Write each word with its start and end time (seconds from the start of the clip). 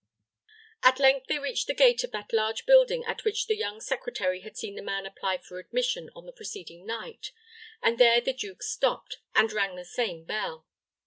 At 0.81 0.99
length 0.99 1.27
they 1.27 1.37
reached 1.37 1.67
the 1.67 1.75
gate 1.75 2.03
of 2.03 2.09
that 2.09 2.33
large 2.33 2.65
building 2.65 3.05
at 3.05 3.23
which 3.23 3.45
the 3.45 3.55
young 3.55 3.79
secretary 3.79 4.41
had 4.41 4.57
seen 4.57 4.73
the 4.73 4.81
man 4.81 5.05
apply 5.05 5.37
for 5.37 5.59
admission 5.59 6.09
on 6.15 6.25
the 6.25 6.31
preceding 6.31 6.87
night, 6.87 7.31
and 7.83 7.99
there 7.99 8.19
the 8.19 8.33
duke 8.33 8.63
stopped, 8.63 9.17
and 9.35 9.53
rang 9.53 9.75
the 9.75 9.85
same 9.85 10.23
bell. 10.23 10.65